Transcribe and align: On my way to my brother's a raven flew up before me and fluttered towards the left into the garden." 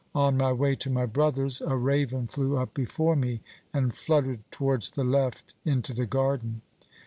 On 0.15 0.35
my 0.35 0.51
way 0.51 0.75
to 0.77 0.89
my 0.89 1.05
brother's 1.05 1.61
a 1.61 1.75
raven 1.75 2.25
flew 2.25 2.57
up 2.57 2.73
before 2.73 3.15
me 3.15 3.41
and 3.71 3.93
fluttered 3.95 4.39
towards 4.49 4.89
the 4.89 5.03
left 5.03 5.53
into 5.63 5.93
the 5.93 6.07
garden." 6.07 6.63